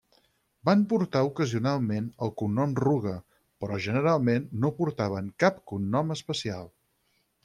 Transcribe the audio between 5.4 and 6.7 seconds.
cap cognom especial.